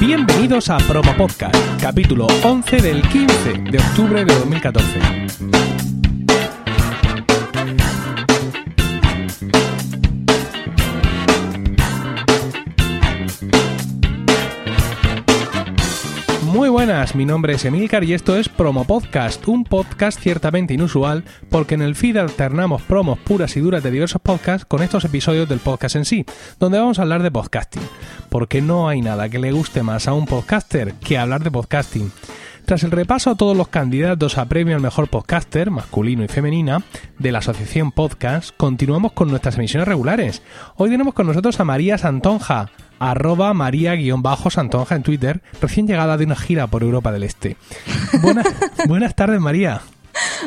[0.00, 5.79] Bienvenidos a Promo Podcast, capítulo 11 del 15 de octubre de 2014.
[16.90, 21.76] Buenas, mi nombre es Emilcar y esto es Promo Podcast, un podcast ciertamente inusual porque
[21.76, 25.60] en el feed alternamos promos puras y duras de diversos podcasts con estos episodios del
[25.60, 26.26] podcast en sí,
[26.58, 27.82] donde vamos a hablar de podcasting,
[28.28, 32.10] porque no hay nada que le guste más a un podcaster que hablar de podcasting.
[32.70, 36.84] Tras el repaso a todos los candidatos a premio al mejor podcaster, masculino y femenina,
[37.18, 40.40] de la Asociación Podcast, continuamos con nuestras emisiones regulares.
[40.76, 42.70] Hoy tenemos con nosotros a María Santonja,
[43.00, 47.56] arroba María-Santonja en Twitter, recién llegada de una gira por Europa del Este.
[48.22, 48.46] Buenas,
[48.86, 49.80] buenas tardes, María.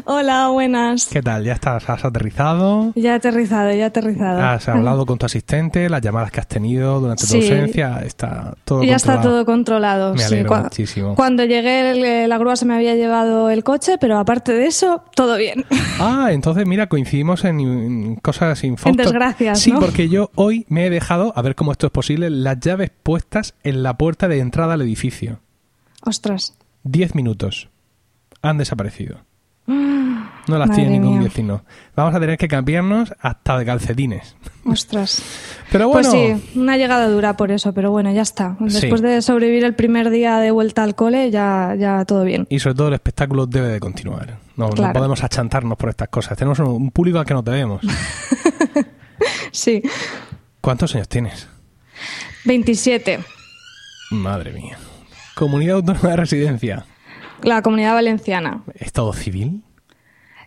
[0.06, 1.06] Hola, buenas.
[1.08, 1.44] ¿Qué tal?
[1.44, 2.92] ¿Ya estás, has aterrizado?
[2.96, 4.42] Ya he aterrizado, ya aterrizado.
[4.42, 5.90] ¿Has hablado con tu asistente?
[5.90, 8.00] ¿Las llamadas que has tenido durante tu ausencia?
[8.04, 8.96] Está todo Ya controlado.
[8.96, 10.14] está todo controlado.
[10.14, 10.26] Me sí.
[10.34, 11.16] alegro Cu- muchísimo.
[11.16, 11.92] Cuando llegué,
[12.24, 15.66] el- la grúa se me había llevado el coche, pero aparte de eso, todo bien.
[16.00, 19.02] Ah, entonces mira, coincidimos en, en cosas infausto.
[19.04, 19.80] desgracias, Sí, ¿no?
[19.80, 23.54] porque yo hoy me he dejado, a ver cómo esto es posible, las llaves puestas
[23.64, 25.40] en la puerta de entrada al edificio.
[26.04, 26.56] Ostras.
[26.84, 27.70] Diez minutos.
[28.42, 29.20] Han desaparecido.
[30.48, 31.28] No las Madre tiene ningún mía.
[31.30, 31.64] vecino.
[31.96, 34.36] Vamos a tener que cambiarnos hasta de calcetines.
[34.66, 35.22] Ostras.
[35.72, 38.58] Pero bueno, Pues sí, una llegada dura por eso, pero bueno, ya está.
[38.60, 39.08] Después Sí.
[39.08, 42.46] de sobrevivir el primer día de vuelta al cole, ya, ya todo bien.
[42.50, 44.38] y sobre todo el espectáculo debe de continuar.
[44.56, 46.38] No, no podemos achantarnos por estas cosas.
[46.38, 47.82] Tenemos un, público al que nos debemos.
[49.52, 49.82] Sí.
[50.62, 51.48] ¿Cuántos años tienes?
[52.46, 53.20] 27.
[54.12, 54.78] Madre mía.
[55.36, 56.86] Comunidad Autónoma de Residencia.
[57.42, 58.64] La comunidad valenciana.
[58.76, 59.64] Estado civil.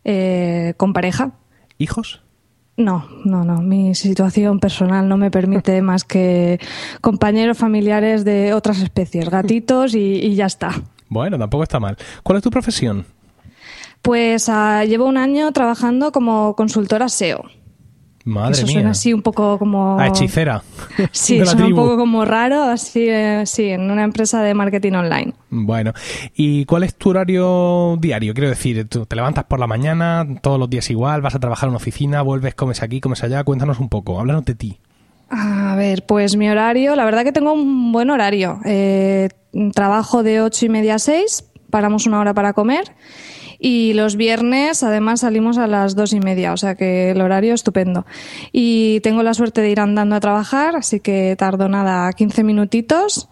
[0.08, 1.32] Eh, ¿Con pareja?
[1.78, 2.22] ¿Hijos?
[2.76, 3.60] No, no, no.
[3.60, 6.60] Mi situación personal no me permite más que
[7.00, 10.70] compañeros familiares de otras especies, gatitos y, y ya está.
[11.08, 11.96] Bueno, tampoco está mal.
[12.22, 13.04] ¿Cuál es tu profesión?
[14.00, 17.42] Pues ah, llevo un año trabajando como consultora SEO.
[18.26, 18.72] Madre Eso mía.
[18.74, 20.00] suena así un poco como...
[20.00, 20.60] A hechicera.
[21.12, 25.32] Sí, suena un poco como raro, así, eh, sí, en una empresa de marketing online.
[25.48, 25.92] Bueno,
[26.34, 28.34] ¿y cuál es tu horario diario?
[28.34, 31.68] Quiero decir, tú te levantas por la mañana, todos los días igual, vas a trabajar
[31.68, 33.44] en una oficina, vuelves, comes aquí, comes allá.
[33.44, 34.80] Cuéntanos un poco, háblanos de ti.
[35.30, 38.58] A ver, pues mi horario, la verdad que tengo un buen horario.
[38.64, 39.28] Eh,
[39.72, 42.92] trabajo de ocho y media a seis, paramos una hora para comer
[43.58, 47.54] y los viernes además salimos a las dos y media, o sea que el horario
[47.54, 48.06] estupendo.
[48.52, 53.28] Y tengo la suerte de ir andando a trabajar, así que tardo nada 15 minutitos.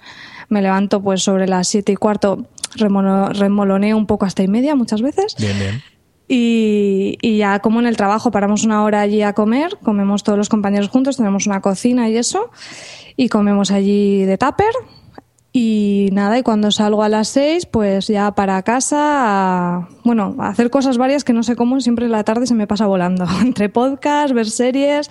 [0.49, 2.47] Me levanto pues sobre las siete y cuarto,
[2.77, 5.37] remoloneo un poco hasta y media muchas veces.
[5.39, 5.83] Bien, bien.
[6.27, 10.39] Y, y ya como en el trabajo paramos una hora allí a comer, comemos todos
[10.39, 12.51] los compañeros juntos, tenemos una cocina y eso,
[13.17, 14.73] y comemos allí de tupper.
[15.57, 20.49] Y nada, y cuando salgo a las seis, pues ya para casa, a, bueno, a
[20.49, 23.25] hacer cosas varias que no sé cómo, siempre la tarde se me pasa volando.
[23.41, 25.09] Entre podcast, ver series.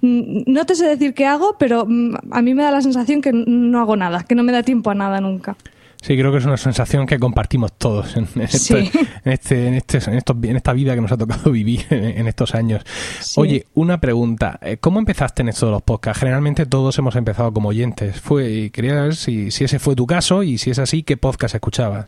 [0.00, 3.20] Mm, No te sé decir qué hago, pero mm, a mí me da la sensación
[3.20, 5.56] que no hago nada, que no me da tiempo a nada nunca.
[6.02, 8.40] Sí, creo que es una sensación que compartimos todos en, Sí.
[8.42, 8.78] este-
[9.24, 12.26] en, este, en, este- en estos- en esta vida que nos ha tocado vivir en,
[12.28, 12.82] estos años.
[13.20, 13.40] Sí.
[13.40, 14.58] Oye, una pregunta.
[14.62, 16.18] eh, ¿Cómo empezaste en esto de los podcasts?
[16.20, 18.20] Generalmente todos hemos empezado como oyentes.
[18.20, 21.54] Fue, quería ver si, si ese fue tu caso y si es así, ¿qué podcast
[21.54, 22.06] escuchabas?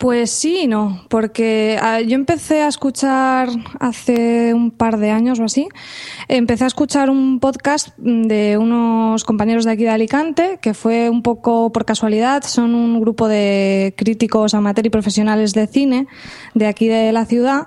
[0.00, 3.50] Pues sí y no, porque ah, yo empecé a escuchar
[3.80, 5.68] hace un par de años o así,
[6.26, 11.22] empecé a escuchar un podcast de unos compañeros de aquí de Alicante, que fue un
[11.22, 16.06] poco por casualidad, son un grupo de críticos amateur y profesionales de cine
[16.54, 17.66] de aquí de la ciudad,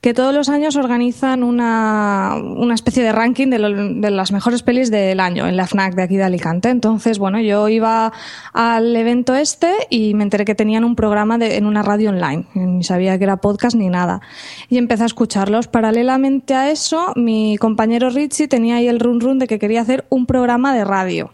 [0.00, 4.62] que todos los años organizan una, una especie de ranking de, lo- de las mejores
[4.62, 6.68] pelis del año en la FNAC de aquí de Alicante.
[6.68, 8.12] Entonces, bueno, yo iba
[8.52, 12.44] al evento este y me enteré que tenían un programa de- en una radio online.
[12.54, 14.20] Ni sabía que era podcast ni nada.
[14.68, 15.66] Y empecé a escucharlos.
[15.66, 20.06] Paralelamente a eso, mi compañero Richie tenía ahí el run run de que quería hacer
[20.10, 21.32] un programa de radio.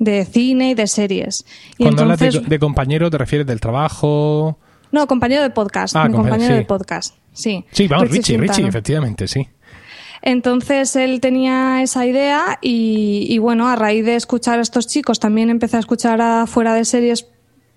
[0.00, 1.44] De cine y de series.
[1.76, 4.58] Y Cuando hablas de, de compañero, ¿te refieres del trabajo?
[4.90, 5.94] no, compañero de podcast.
[5.94, 6.58] Ah, mi compañero, compañero sí.
[6.60, 7.14] de podcast.
[7.38, 7.64] Sí.
[7.70, 9.46] Sí, vamos, Richie, Richie, efectivamente, sí.
[10.22, 15.20] Entonces él tenía esa idea y, y bueno, a raíz de escuchar a estos chicos
[15.20, 17.28] también empecé a escuchar a fuera de series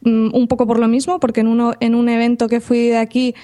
[0.02, 2.98] mm, un poco por lo mismo, porque en, uno, en un evento que fui de
[2.98, 3.36] aquí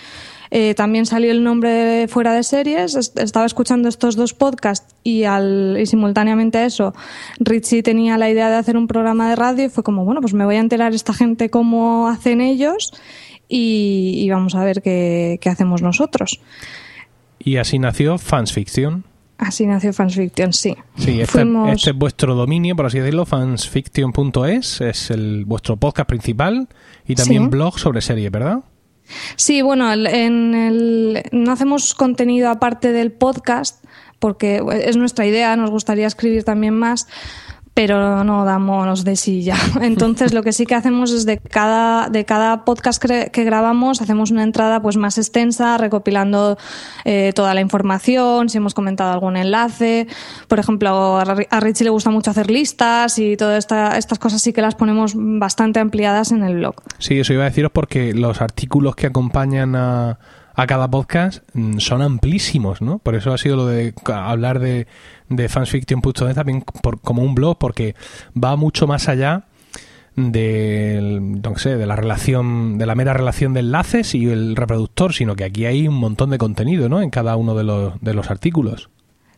[0.52, 2.96] eh, también salió el nombre de fuera de series.
[2.96, 6.94] Est- Estaba escuchando estos dos podcasts y, al, y simultáneamente a eso,
[7.40, 10.34] Richie tenía la idea de hacer un programa de radio y fue como, bueno, pues
[10.34, 12.92] me voy a enterar esta gente cómo hacen ellos
[13.50, 16.40] y, y vamos a ver qué, qué hacemos nosotros.
[17.40, 19.04] Y así nació Fans Fiction.
[19.40, 20.76] Así nació Fansfiction, sí.
[20.98, 26.68] Sí, este, este, es vuestro dominio, por así decirlo, fansfiction.es, es el vuestro podcast principal
[27.08, 28.62] y también blog sobre series, ¿verdad?
[29.36, 33.84] Sí, bueno, en el, no hacemos contenido aparte del podcast
[34.20, 37.08] porque es nuestra idea, nos gustaría escribir también más,
[37.78, 39.56] pero no damos de silla.
[39.82, 44.32] Entonces, lo que sí que hacemos es de cada, de cada podcast que, grabamos, hacemos
[44.32, 46.58] una entrada pues más extensa, recopilando
[47.06, 50.08] eh, toda la información, si hemos comentado algún enlace.
[50.48, 54.54] Por ejemplo, a Richie le gusta mucho hacer listas y todas esta, estas cosas sí
[54.54, 56.82] que las ponemos bastante ampliadas en el blog.
[56.98, 60.18] Sí, eso iba a deciros porque los artículos que acompañan a
[60.58, 62.98] a cada podcast mm, son amplísimos, ¿no?
[62.98, 64.88] Por eso ha sido lo de hablar de,
[65.30, 67.96] de fansfiction.net también por, como un blog, porque
[68.36, 69.44] va mucho más allá
[70.16, 75.14] de, no sé, de la relación, de la mera relación de enlaces y el reproductor,
[75.14, 77.04] sino que aquí hay un montón de contenido, ¿no?
[77.04, 78.90] En cada uno de los, de los artículos.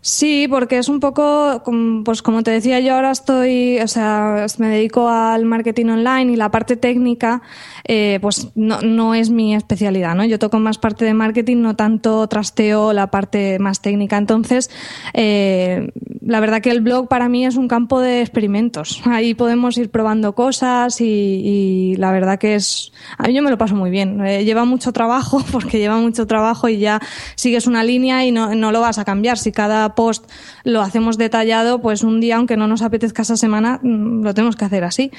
[0.01, 1.61] Sí, porque es un poco,
[2.05, 6.35] pues como te decía, yo ahora estoy, o sea, me dedico al marketing online y
[6.37, 7.41] la parte técnica,
[7.83, 10.23] eh, pues no, no, es mi especialidad, ¿no?
[10.23, 14.17] Yo toco más parte de marketing, no tanto trasteo la parte más técnica.
[14.17, 14.69] Entonces,
[15.13, 15.91] eh,
[16.25, 19.01] la verdad que el blog para mí es un campo de experimentos.
[19.03, 23.57] Ahí podemos ir probando cosas y, la verdad que es, a mí yo me lo
[23.57, 24.25] paso muy bien.
[24.25, 27.01] Eh, lleva mucho trabajo, porque lleva mucho trabajo y ya
[27.35, 29.37] sigues una línea y no, no lo vas a cambiar.
[29.37, 30.29] Si cada post
[30.63, 34.55] lo hacemos detallado, pues un día, aunque no nos apetezca esa semana, mm, lo tenemos
[34.55, 35.11] que hacer así.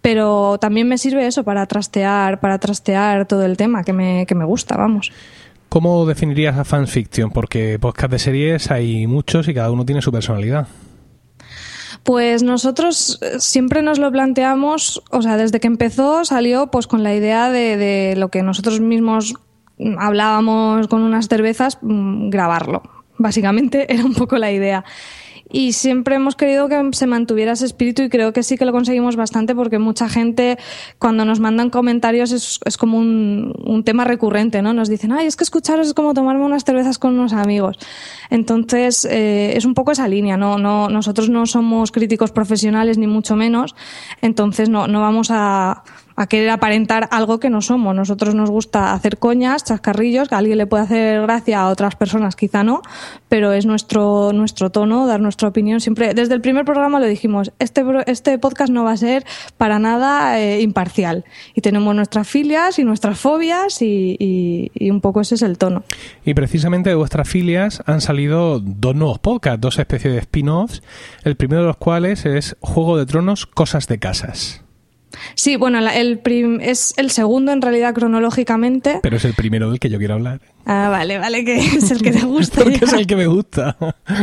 [0.00, 4.34] Pero también me sirve eso para trastear, para trastear todo el tema, que me, que
[4.34, 5.10] me gusta, vamos.
[5.68, 7.30] ¿Cómo definirías a fanfiction?
[7.30, 10.68] Porque podcast de series hay muchos y cada uno tiene su personalidad.
[12.04, 17.02] Pues nosotros eh, siempre nos lo planteamos, o sea, desde que empezó salió pues con
[17.02, 19.34] la idea de, de lo que nosotros mismos
[19.98, 22.82] hablábamos con unas cervezas, mm, grabarlo.
[23.18, 24.84] Básicamente era un poco la idea.
[25.50, 28.72] Y siempre hemos querido que se mantuviera ese espíritu y creo que sí que lo
[28.72, 30.58] conseguimos bastante porque mucha gente
[30.98, 34.74] cuando nos mandan comentarios es, es como un, un, tema recurrente, ¿no?
[34.74, 37.78] Nos dicen, ay, es que escucharos es como tomarme unas cervezas con unos amigos.
[38.28, 40.58] Entonces, eh, es un poco esa línea, ¿no?
[40.58, 43.74] no Nosotros no somos críticos profesionales ni mucho menos,
[44.20, 45.82] entonces no, no vamos a
[46.18, 47.94] a querer aparentar algo que no somos.
[47.94, 51.94] Nosotros nos gusta hacer coñas, chascarrillos, que a alguien le puede hacer gracia, a otras
[51.94, 52.82] personas quizá no,
[53.28, 55.80] pero es nuestro, nuestro tono, dar nuestra opinión.
[55.80, 59.24] Siempre, desde el primer programa lo dijimos, este, este podcast no va a ser
[59.56, 61.24] para nada eh, imparcial.
[61.54, 65.84] Y tenemos nuestras filias y nuestras fobias y, y, un poco ese es el tono.
[66.24, 70.82] Y precisamente de vuestras filias han salido dos nuevos podcasts, dos especies de spin-offs,
[71.22, 74.67] el primero de los cuales es Juego de Tronos, Cosas de Casas.
[75.34, 76.20] Sí, bueno, el
[76.60, 79.00] es el segundo en realidad cronológicamente.
[79.02, 80.40] Pero es el primero del que yo quiero hablar.
[80.66, 82.62] Ah, vale, vale, que es el que te gusta.
[82.62, 83.76] Porque es el que me gusta.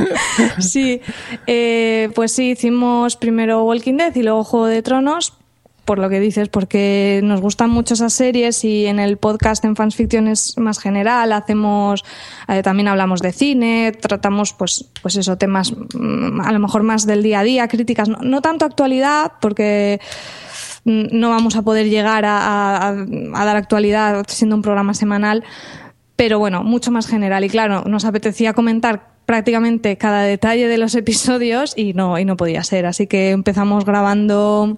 [0.60, 1.02] sí,
[1.48, 5.34] eh, pues sí, hicimos primero Walking Dead y luego Juego de Tronos,
[5.86, 9.76] por lo que dices, porque nos gustan mucho esas series y en el podcast en
[9.76, 12.04] Fans Fiction es más general, hacemos,
[12.48, 17.06] eh, también hablamos de cine, tratamos pues, pues eso, temas mm, a lo mejor más
[17.06, 20.00] del día a día, críticas, no, no tanto actualidad, porque
[20.86, 22.96] no vamos a poder llegar a,
[23.34, 25.44] dar actualidad siendo un programa semanal,
[26.16, 27.44] pero bueno, mucho más general.
[27.44, 32.38] Y claro, nos apetecía comentar prácticamente cada detalle de los episodios y no, y no
[32.38, 32.86] podía ser.
[32.86, 34.77] Así que empezamos grabando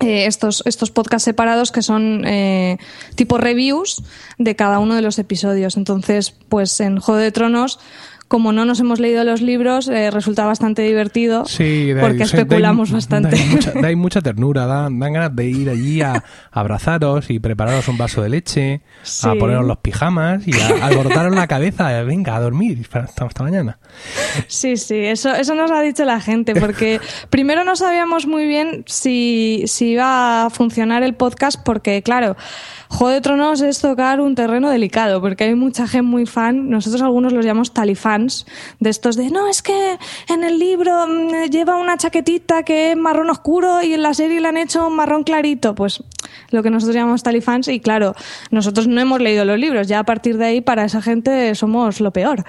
[0.00, 2.78] eh, estos, estos podcasts separados que son eh,
[3.14, 4.02] tipo reviews
[4.38, 5.76] de cada uno de los episodios.
[5.76, 7.78] Entonces, pues en Juego de Tronos
[8.28, 13.36] como no nos hemos leído los libros, eh, resulta bastante divertido sí, porque especulamos bastante.
[13.80, 18.28] Da, mucha, ternura, dan, ganas de ir allí a, abrazaros y prepararos un vaso de
[18.28, 18.80] leche,
[19.22, 23.78] a poneros los pijamas y a alborotaros la cabeza, venga, a dormir hasta, hasta mañana.
[24.48, 28.84] Sí, sí, eso, eso nos ha dicho la gente, porque primero no sabíamos muy bien
[28.86, 32.36] si, si iba a funcionar el podcast, porque claro,
[32.88, 37.02] Juego de Tronos es tocar un terreno delicado, porque hay mucha gente muy fan, nosotros
[37.02, 37.72] algunos los llamamos
[38.18, 42.96] de estos de, no, es que en el libro mm, lleva una chaquetita que es
[42.96, 46.02] marrón oscuro y en la serie le han hecho marrón clarito, pues
[46.50, 48.14] lo que nosotros llamamos talifans, y claro,
[48.50, 52.00] nosotros no hemos leído los libros, ya a partir de ahí para esa gente somos
[52.00, 52.44] lo peor.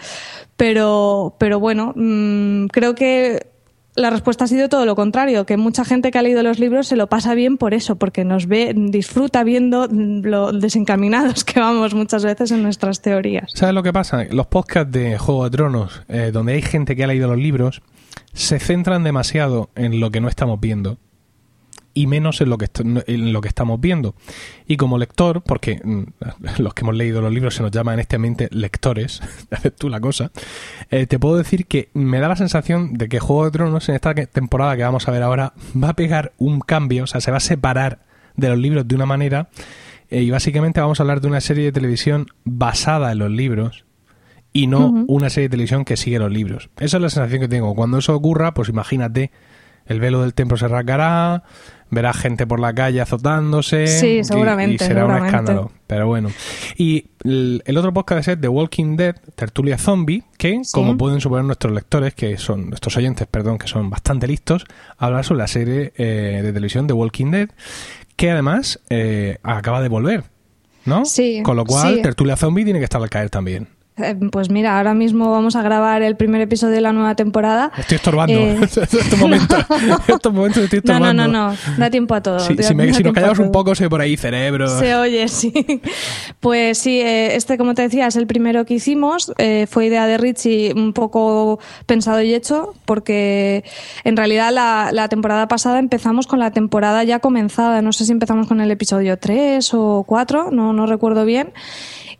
[0.55, 3.56] Pero, pero bueno, mm, creo que
[3.97, 6.87] la respuesta ha sido todo lo contrario, que mucha gente que ha leído los libros
[6.87, 11.95] se lo pasa bien por eso, porque nos ve, disfruta viendo lo desencaminados que vamos
[11.95, 13.51] muchas veces en nuestras teorías.
[13.55, 14.23] ¿Sabes lo que pasa?
[14.29, 17.81] Los podcasts de Juego de Tronos, eh, donde hay gente que ha leído los libros,
[18.33, 20.97] se centran demasiado en lo que no estamos viendo
[21.97, 22.69] y menos en lo que,
[23.07, 24.13] en lo que estamos viendo.
[24.67, 26.03] Y como lector, porque mm,
[26.59, 29.19] los que hemos leído los libros se nos llaman en este ambiente lectores,
[29.51, 30.31] haces tú la cosa,
[30.91, 33.95] eh, te puedo decir que me da la sensación de que Juego de Tronos en
[33.95, 37.31] esta temporada que vamos a ver ahora va a pegar un cambio, o sea, se
[37.31, 37.99] va a separar
[38.35, 39.49] de los libros de una manera
[40.11, 43.85] eh, y básicamente vamos a hablar de una serie de televisión basada en los libros
[44.53, 46.69] y no una serie de televisión que sigue los libros.
[46.79, 47.73] Esa es la sensación que tengo.
[47.73, 49.31] Cuando eso ocurra, pues imagínate,
[49.87, 51.43] el velo del templo se rasgará,
[51.89, 53.87] verás gente por la calle azotándose.
[53.87, 54.83] Sí, seguramente.
[54.83, 55.71] Y, será un escándalo.
[55.87, 56.29] Pero bueno.
[56.75, 61.73] Y el, otro podcast es The Walking Dead, Tertulia Zombie, que, como pueden suponer nuestros
[61.73, 64.65] lectores, que son, nuestros oyentes, perdón, que son bastante listos,
[64.97, 67.49] habla sobre la serie eh, de televisión The Walking Dead,
[68.15, 70.23] que además eh, acaba de volver.
[70.85, 71.03] ¿No?
[71.03, 71.41] Sí.
[71.43, 73.67] Con lo cual, Tertulia Zombie tiene que estar al caer también.
[73.97, 77.71] Eh, pues mira, ahora mismo vamos a grabar el primer episodio de la nueva temporada.
[77.77, 78.33] Estoy estorbando.
[78.33, 78.59] Eh...
[78.63, 79.65] estos momentos,
[80.07, 81.13] estos momentos estoy estorbando.
[81.13, 81.77] No, no, no, no.
[81.77, 82.39] Da tiempo a todo.
[82.39, 84.67] si, nos callamos un poco, se ve por ahí cerebro.
[84.79, 85.81] Se oye, sí.
[86.39, 89.33] Pues sí, eh, este, como te decía, es el primero que hicimos.
[89.39, 93.63] Eh, fue idea de Richie, un poco pensado y hecho, porque
[94.03, 97.81] en realidad la, la temporada pasada empezamos con la temporada ya comenzada.
[97.81, 101.51] No sé si empezamos con el episodio 3 o 4, no, no recuerdo bien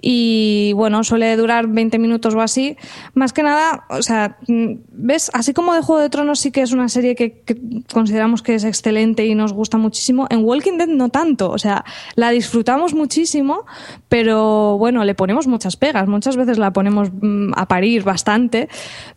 [0.02, 2.78] y bueno, suele durar 20 minutos o así.
[3.14, 5.32] Más que nada, o sea, ¿ves?
[5.34, 7.44] Así como de Juego de Tronos sí que es una serie que,
[7.92, 11.84] consideramos que es excelente y nos gusta muchísimo, en Walking Dead no tanto, o sea,
[12.16, 13.66] la disfrutamos muchísimo,
[14.10, 18.70] pero bueno, le ponemos muchas pegas, muchas veces la ponemos mm, a parir bastante,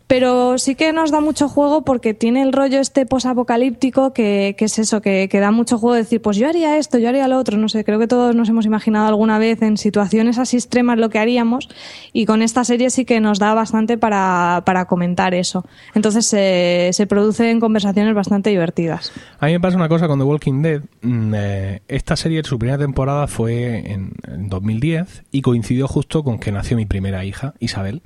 [0.07, 4.65] pero sí que nos da mucho juego porque tiene el rollo este posapocalíptico que, que
[4.65, 7.27] es eso, que, que da mucho juego de decir, pues yo haría esto, yo haría
[7.27, 10.57] lo otro, no sé, creo que todos nos hemos imaginado alguna vez en situaciones así
[10.71, 11.67] extremas lo que haríamos
[12.13, 15.65] y con esta serie sí que nos da bastante para, para comentar eso.
[15.93, 19.11] Entonces se producen conversaciones bastante divertidas.
[19.39, 20.81] A mí me pasa una cosa con The Walking Dead.
[21.01, 24.13] Mm, eh, esta serie, su primera temporada fue en,
[24.49, 28.01] 2010 y coincidió justo con que nació mi primera hija, Isabel.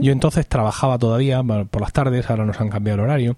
[0.00, 3.36] Yo entonces trabajaba todavía por las tardes, ahora nos han cambiado el horario.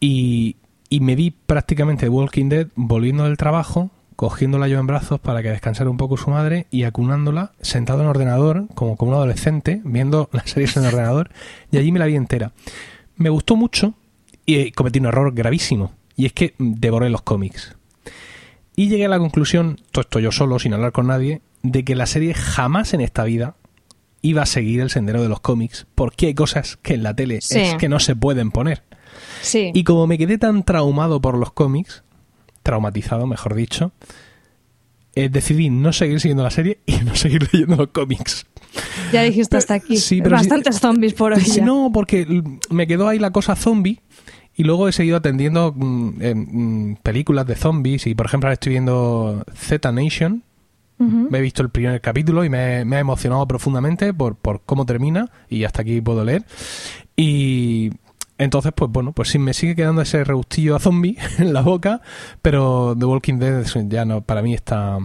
[0.00, 0.56] Y,
[0.88, 5.50] y me vi prácticamente Walking Dead volviendo del trabajo cogiéndola yo en brazos para que
[5.50, 9.80] descansara un poco su madre y acunándola sentado en el ordenador, como, como un adolescente,
[9.84, 11.30] viendo las series en el ordenador,
[11.70, 12.50] y allí me la vi entera.
[13.14, 13.94] Me gustó mucho
[14.44, 17.76] y eh, cometí un error gravísimo, y es que devoré los cómics.
[18.74, 21.94] Y llegué a la conclusión, todo esto yo solo, sin hablar con nadie, de que
[21.94, 23.54] la serie jamás en esta vida
[24.20, 27.36] iba a seguir el sendero de los cómics, porque hay cosas que en la tele
[27.36, 28.82] es que no se pueden poner.
[29.42, 29.70] Sí.
[29.74, 32.02] Y como me quedé tan traumado por los cómics,
[32.68, 33.92] traumatizado, mejor dicho,
[35.14, 38.44] eh, decidí no seguir siguiendo la serie y no seguir leyendo los cómics.
[39.10, 39.96] Ya dijiste hasta aquí.
[39.96, 41.42] Sí, Bastantes zombies por hoy.
[41.62, 44.02] No, porque me quedó ahí la cosa zombie.
[44.54, 48.06] Y luego he seguido atendiendo mm, mm, películas de zombies.
[48.06, 50.42] Y por ejemplo, ahora estoy viendo Z Nation.
[50.98, 54.84] Me he visto el primer capítulo y me, me ha emocionado profundamente por, por cómo
[54.84, 55.30] termina.
[55.48, 56.44] Y hasta aquí puedo leer.
[57.16, 57.92] Y
[58.38, 62.00] entonces, pues bueno, pues sí me sigue quedando ese regustillo a zombie en la boca,
[62.40, 64.98] pero The Walking Dead ya no, para mí está,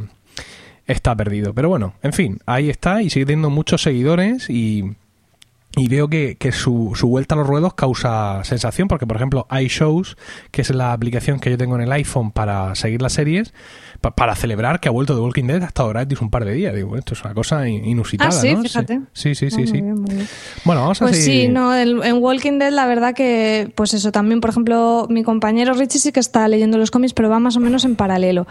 [0.86, 1.54] está perdido.
[1.54, 4.96] Pero bueno, en fin, ahí está y sigue teniendo muchos seguidores y,
[5.76, 9.48] y veo que, que su, su, vuelta a los ruedos causa sensación, porque por ejemplo
[9.60, 10.18] iShows,
[10.52, 13.54] que es la aplicación que yo tengo en el iPhone para seguir las series,
[14.12, 16.76] para celebrar que ha vuelto The Walking Dead ha estado gratis un par de días.
[16.76, 18.62] Digo, esto es una cosa inusitada, ah, sí, ¿no?
[18.62, 19.02] fíjate.
[19.14, 19.66] Sí, sí, sí.
[19.66, 19.82] sí,
[20.66, 24.42] Bueno, vamos a Pues sí, no, en Walking Dead la verdad que, pues eso, también,
[24.42, 27.60] por ejemplo, mi compañero Richie sí que está leyendo los cómics, pero va más o
[27.60, 28.46] menos en paralelo.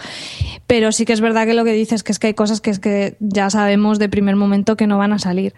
[0.66, 2.70] Pero sí que es verdad que lo que dices que es que hay cosas que
[2.70, 5.54] es que ya sabemos de primer momento que no van a salir.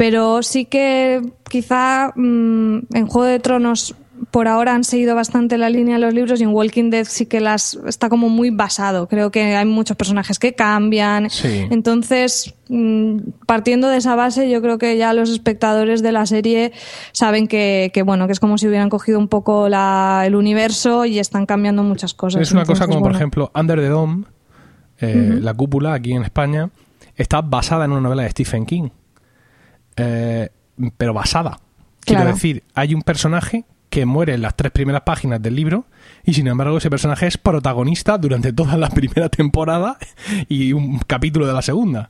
[0.00, 3.94] Pero sí que quizá mm, en Juego de Tronos
[4.30, 7.26] por ahora han seguido bastante la línea de los libros y en Walking Dead sí
[7.26, 9.08] que las está como muy basado.
[9.08, 11.28] Creo que hay muchos personajes que cambian.
[11.44, 16.72] Entonces, mm, partiendo de esa base, yo creo que ya los espectadores de la serie
[17.12, 21.44] saben que, bueno, que es como si hubieran cogido un poco el universo y están
[21.44, 22.40] cambiando muchas cosas.
[22.40, 24.24] Es una cosa como, por ejemplo, Under the Dome,
[24.98, 26.70] eh, la cúpula aquí en España,
[27.16, 28.88] está basada en una novela de Stephen King.
[29.96, 30.48] Eh,
[30.96, 31.60] pero basada.
[32.00, 35.84] Quiero decir, hay un personaje que muere en las tres primeras páginas del libro
[36.24, 39.98] y sin embargo ese personaje es protagonista durante toda la primera temporada
[40.48, 42.08] y un capítulo de la segunda.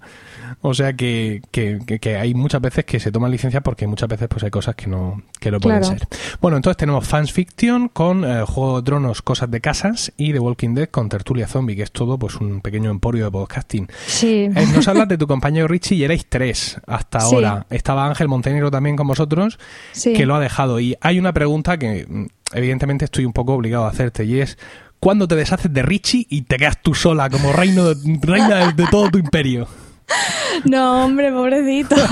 [0.62, 4.42] O sea que, que, hay muchas veces que se toman licencias porque muchas veces pues
[4.44, 6.06] hay cosas que no, que no pueden ser.
[6.40, 10.38] Bueno, entonces tenemos Fans Fiction con eh, Juego de Tronos, Cosas de Casas y The
[10.38, 13.88] Walking Dead con Tertulia Zombie, que es todo pues un pequeño emporio de podcasting.
[14.06, 14.50] Sí.
[14.54, 17.66] Eh, nos hablas de tu compañero Richie y erais tres hasta ahora.
[17.70, 19.58] Estaba Ángel Montenegro también con vosotros,
[20.02, 20.80] que lo ha dejado.
[20.80, 24.58] Y hay una pregunta que mm, evidentemente estoy un poco obligado a hacerte y es
[25.00, 27.84] cuándo te deshaces de Richie y te quedas tú sola como reino,
[28.22, 29.66] reina de todo tu imperio.
[30.64, 31.96] No, hombre, pobrecito.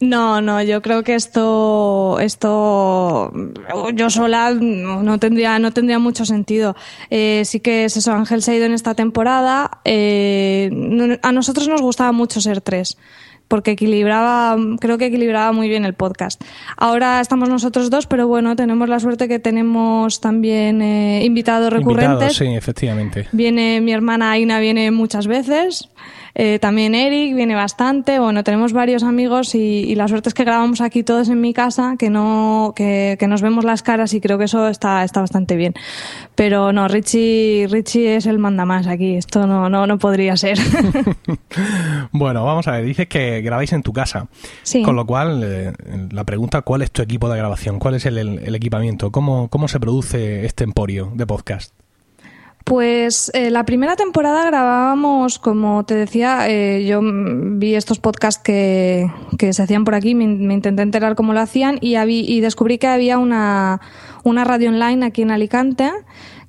[0.00, 3.32] No, no, yo creo que esto, esto,
[3.94, 6.74] yo sola no tendría, no tendría mucho sentido.
[7.10, 9.80] Eh, sí que es eso, Ángel se ha ido en esta temporada.
[9.84, 12.98] Eh, a nosotros nos gustaba mucho ser tres
[13.48, 16.42] porque equilibraba, creo que equilibraba muy bien el podcast.
[16.76, 22.36] Ahora estamos nosotros dos, pero bueno, tenemos la suerte que tenemos también eh, invitados recurrentes.
[22.36, 23.26] sí, efectivamente.
[23.32, 25.88] Viene mi hermana Aina, viene muchas veces.
[26.40, 28.20] Eh, también Eric viene bastante.
[28.20, 31.96] Bueno, tenemos varios amigos y, la suerte es que grabamos aquí todos en mi casa,
[31.98, 35.56] que no, que, que, nos vemos las caras y creo que eso está, está bastante
[35.56, 35.74] bien.
[36.36, 39.16] Pero no, Richie, Richie es el manda más aquí.
[39.16, 40.58] Esto no, no, no podría ser.
[42.12, 42.84] bueno, vamos a ver.
[42.84, 44.28] Dices que grabáis en tu casa.
[44.62, 44.82] Sí.
[44.82, 45.72] Con lo cual, eh,
[46.10, 47.78] la pregunta, ¿cuál es tu equipo de grabación?
[47.78, 49.10] ¿Cuál es el, el equipamiento?
[49.10, 51.72] ¿Cómo, ¿Cómo se produce este emporio de podcast?
[52.68, 59.10] Pues eh, la primera temporada grabábamos, como te decía, eh, yo vi estos podcasts que,
[59.38, 62.86] que se hacían por aquí, me, intenté enterar cómo lo hacían y, y descubrí que
[62.86, 63.80] había una,
[64.22, 65.90] una radio online aquí en Alicante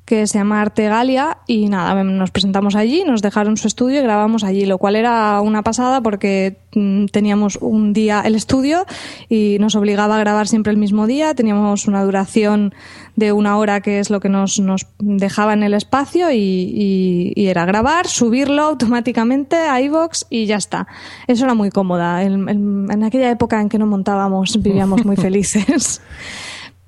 [0.10, 4.44] que se llama Artegalia y nada, nos presentamos allí, nos dejaron su estudio y grabamos
[4.44, 8.88] allí, lo cual era una pasada porque mm, teníamos un día el estudio
[9.30, 12.74] y nos obligaba a grabar siempre el mismo día, teníamos una duración
[13.18, 17.66] de una hora que es lo que nos, nos dejaba en el espacio y, era
[17.66, 20.88] grabar, subirlo automáticamente a iVoox y ya está.
[21.28, 22.24] Eso era muy cómoda.
[22.24, 26.02] en aquella época en que no montábamos vivíamos muy felices.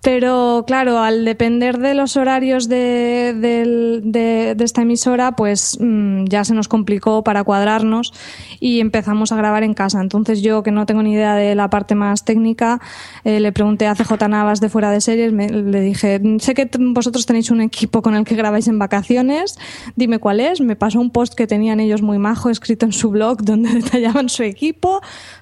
[0.02, 3.36] Pero claro, al depender de los horarios de,
[4.04, 8.12] de, esta emisora, pues mm, ya se nos complicó para cuadrarnos
[8.60, 10.02] y empezamos a grabar en casa.
[10.02, 12.82] Entonces yo, que no tengo ni idea de la parte más técnica,
[13.24, 17.28] eh, le pregunté a CJ Navas de Fuera de Series, le dije, sé que vosotros
[17.28, 19.60] tenéis un equipo con el que grabáis en vacaciones,
[19.96, 20.62] dime cuál es.
[20.62, 24.30] Me pasó un post que tenían ellos muy majo escrito en su blog donde detallaban
[24.30, 25.02] su equipo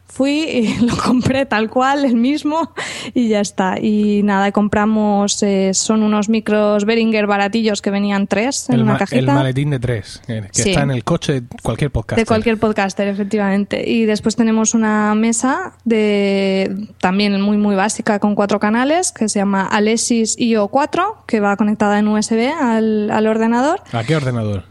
[0.09, 2.73] fui y lo compré tal cual, el mismo,
[3.13, 3.79] y ya está.
[3.79, 9.19] Y nada, compramos, eh, son unos micros Behringer baratillos que venían tres en una cajita.
[9.19, 12.25] El maletín de tres, que está en el coche de cualquier podcaster.
[12.25, 13.89] De cualquier podcaster, efectivamente.
[13.89, 19.39] Y después tenemos una mesa de también muy, muy básica con cuatro canales que se
[19.39, 23.81] llama Alesis IO4, que va conectada en USB al, al ordenador.
[23.91, 24.63] ¿A qué ordenador?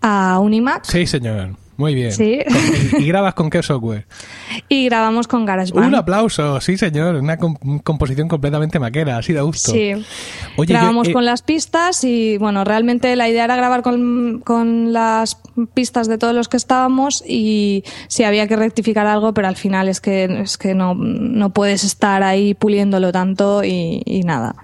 [0.00, 0.84] A un iMac.
[0.84, 1.50] Sí, señor.
[1.78, 2.10] Muy bien.
[2.10, 2.40] Sí.
[2.98, 4.04] ¿Y, grabas con qué software?
[4.68, 5.86] Y grabamos con GarageBand.
[5.86, 9.70] Un aplauso, sí señor, una composición completamente maquera, así de gusto.
[9.70, 9.92] Sí.
[10.56, 15.40] grabamos eh, con las pistas y bueno, realmente la idea era grabar con, con, las
[15.72, 19.88] pistas de todos los que estábamos y sí había que rectificar algo, pero al final
[19.88, 24.56] es que, es que no, no puedes estar ahí puliéndolo tanto y, y nada.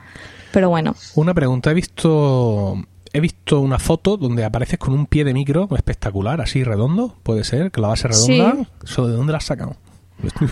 [0.53, 0.97] Pero bueno.
[1.15, 2.77] Una pregunta, he visto
[3.15, 7.45] he visto una foto donde apareces con un pie de micro espectacular, así redondo, puede
[7.45, 8.67] ser, que la base redonda.
[8.83, 9.77] ¿Eso de dónde la has sacado?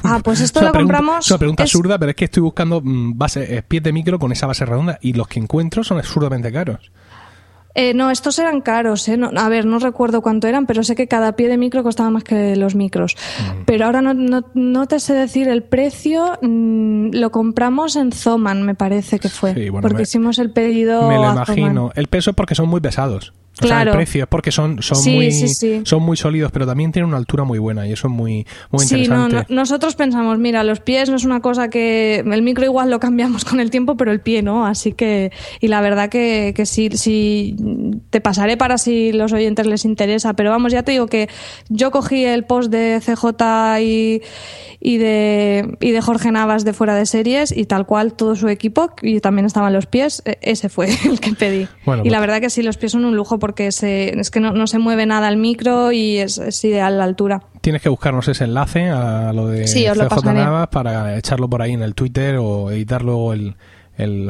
[0.05, 1.25] Ah, pues esto lo compramos.
[1.27, 4.19] Es una pregunta absurda, pero es que estoy buscando mm, base, eh, pies de micro
[4.21, 6.93] con esa base redonda y los que encuentro son absurdamente caros.
[7.75, 9.09] Eh, no, estos eran caros.
[9.09, 9.19] ¿eh?
[9.37, 12.25] a ver, no recuerdo cuánto eran, pero sé que cada pie de micro costaba más
[12.25, 13.17] que los micros.
[13.17, 13.63] Mm.
[13.67, 16.39] Pero ahora no, no, te sé decir el precio.
[16.43, 19.71] Mm, lo compramos en Zoman, me parece que fue.
[19.81, 21.09] porque hicimos el pedido.
[21.09, 21.93] Me lo imagino.
[21.95, 23.33] El peso es porque son muy pesados.
[23.59, 23.91] Claro.
[23.91, 25.31] el precio es porque son, son, muy,
[25.85, 28.85] son muy sólidos, pero también tienen una altura muy buena y eso es muy, muy
[28.85, 29.45] interesante.
[29.47, 32.25] Sí, nosotros pensamos, mira, los pies no es una cosa que.
[32.27, 34.67] El micro igual lo cambiamos con el tiempo, pero el pie no.
[34.67, 35.33] Así que.
[35.61, 37.57] Y la verdad que, que sí, sí.
[38.11, 41.29] Te pasaré para si los oyentes les interesa, pero vamos, ya te digo que
[41.69, 44.23] yo cogí el post de CJ y,
[44.81, 48.49] y, de, y de Jorge Navas de fuera de series y tal cual todo su
[48.49, 51.69] equipo, y también estaban los pies, e, ese fue el que pedí.
[52.05, 53.81] y la verdad que sí, los pies son un lujo porque es
[54.31, 57.43] que no, se mueve nada el micro y es, ideal la altura.
[57.61, 61.83] Tienes que buscarnos ese enlace a lo de sí, Navas para echarlo por ahí en
[61.83, 63.57] el Twitter o editar luego el,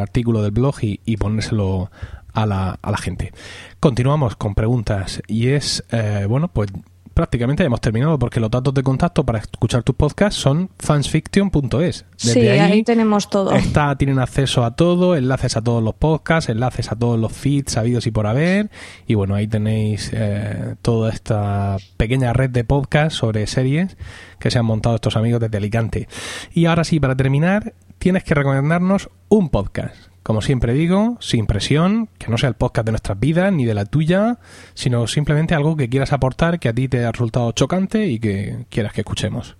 [0.01, 1.90] artículo del blog y, ponérselo
[2.33, 3.35] a la, a la gente.
[3.81, 6.70] Continuamos con preguntas y es, eh, bueno, pues
[7.12, 12.05] prácticamente hemos terminado porque los datos de contacto para escuchar tus podcasts son fansfiction.es.
[12.16, 13.53] Sí, ahí, tenemos todo.
[13.53, 17.72] Está, tienen acceso a todo, enlaces a todos los podcasts, enlaces a todos los feeds
[17.72, 18.70] sabidos y por haber.
[19.07, 23.96] Y bueno, ahí tenéis eh, toda esta pequeña red de podcasts sobre series
[24.38, 26.09] que se han montado estos amigos desde Alicante.
[26.53, 32.08] Y ahora sí, para terminar, tienes que recomendarnos un podcast como siempre digo, sin presión,
[32.18, 34.38] que no sea el podcast de nuestras vidas ni de la tuya,
[34.74, 38.66] sino simplemente algo que quieras aportar que a ti te ha resultado chocante y que
[38.70, 39.56] quieras que escuchemos.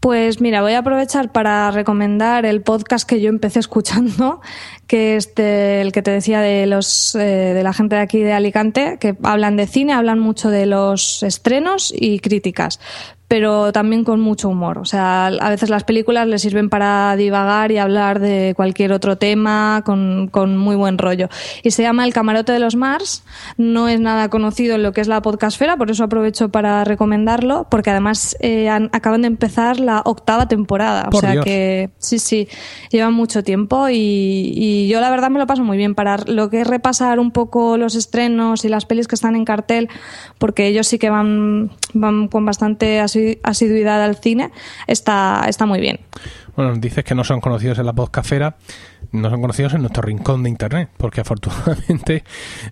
[0.00, 4.40] Pues mira, voy a aprovechar para recomendar el podcast que yo empecé escuchando,
[4.86, 8.32] que es el que te decía de los eh, de la gente de aquí de
[8.32, 12.80] Alicante, que hablan de cine, hablan mucho de los estrenos y críticas
[13.30, 14.78] pero también con mucho humor.
[14.78, 19.18] O sea, a veces las películas les sirven para divagar y hablar de cualquier otro
[19.18, 21.28] tema con, con, muy buen rollo.
[21.62, 23.22] Y se llama El Camarote de los Mars.
[23.56, 27.68] No es nada conocido en lo que es la podcastfera, por eso aprovecho para recomendarlo,
[27.70, 31.08] porque además eh, acaban de empezar la octava temporada.
[31.12, 32.48] o sea que sí, sí,
[32.90, 33.94] llevan mucho tiempo y,
[34.56, 37.30] y yo la verdad me lo paso muy bien para lo que es repasar un
[37.30, 39.88] poco los estrenos y las pelis que están en cartel,
[40.38, 44.50] porque ellos sí que van, van con bastante así asiduidad al cine,
[44.86, 46.00] está, está muy bien.
[46.56, 48.56] Bueno, dices que no son conocidos en la podcastfera,
[49.12, 52.24] no son conocidos en nuestro rincón de internet, porque afortunadamente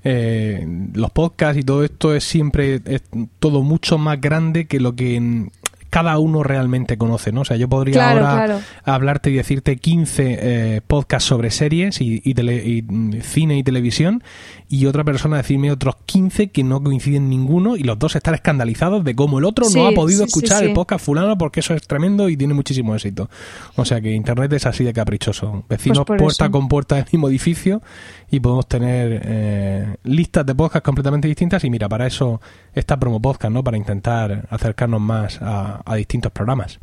[0.04, 3.02] eh, los podcasts y todo esto es siempre es
[3.38, 5.48] todo mucho más grande que lo que
[5.90, 7.42] cada uno realmente conoce, ¿no?
[7.42, 12.82] O sea, yo podría ahora hablarte y decirte 15 eh, podcasts sobre series y, y,
[12.82, 14.22] mm, cine y televisión
[14.68, 19.02] y otra persona decirme otros 15 que no coinciden ninguno y los dos estar escandalizados
[19.04, 22.28] de cómo el otro no ha podido escuchar el podcast fulano porque eso es tremendo
[22.28, 23.30] y tiene muchísimo éxito.
[23.76, 25.64] O sea que Internet es así de caprichoso.
[25.68, 27.82] Vecinos pues puerta con puerta del mismo edificio
[28.30, 32.40] y podemos tener eh, listas de podcasts completamente distintas y mira, para eso
[32.74, 33.64] está Promo Podcast, ¿no?
[33.64, 36.78] Para intentar acercarnos más a, a distintos programas.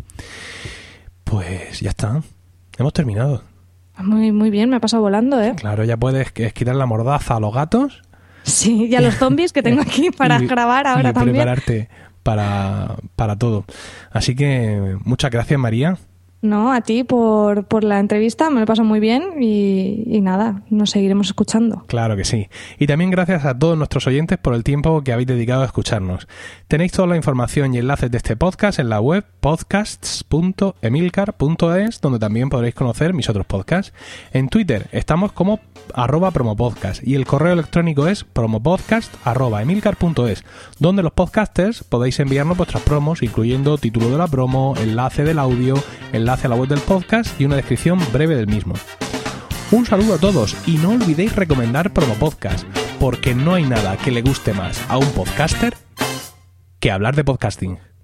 [1.24, 2.22] Pues ya está.
[2.78, 3.44] Hemos terminado.
[3.98, 5.54] Muy, muy bien, me ha pasado volando, ¿eh?
[5.56, 8.02] Claro, ya puedes quitar la mordaza a los gatos.
[8.44, 11.36] Sí, y a los zombies que tengo aquí para grabar ahora y también.
[11.36, 11.90] prepararte
[12.22, 13.66] para, para todo.
[14.12, 15.98] Así que muchas gracias, María.
[16.46, 20.92] No, a ti por, por la entrevista, me lo paso muy bien y, nada, nos
[20.92, 21.84] seguiremos escuchando.
[21.88, 22.50] Claro que sí.
[22.78, 26.28] Y también gracias a todos nuestros oyentes por el tiempo que habéis dedicado a escucharnos.
[26.68, 32.50] Tenéis toda la información y enlaces de este podcast en la web podcasts.emilcar.es, donde también
[32.50, 33.92] podréis conocer mis otros podcasts.
[34.32, 35.62] En Twitter estamos como
[35.96, 40.44] arroba promopodcast y el correo electrónico es promopodcast.emilcar.es,
[40.78, 45.74] donde los podcasters podéis enviarnos vuestras promos, incluyendo título de la promo, enlace del audio,
[46.14, 48.76] enlace hacia la web del podcast y una descripción breve del mismo.
[49.72, 52.68] Un saludo a todos y no olvidéis recomendar Promo Podcast,
[53.00, 55.76] porque no hay nada que le guste más a un podcaster
[56.80, 57.95] que hablar de podcasting.